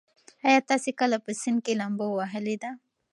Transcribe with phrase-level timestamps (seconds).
[0.47, 2.71] ایا تاسي کله په سیند کې لامبو وهلې ده؟